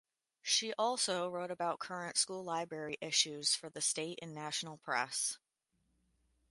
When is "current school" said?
1.77-2.43